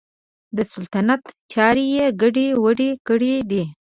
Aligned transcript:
د 0.55 0.59
سلطنت 0.73 1.23
چارې 1.53 1.85
یې 1.95 2.05
ګډې 2.21 2.47
وډې 2.63 2.91
کړي 3.07 3.33
دي. 3.49 3.63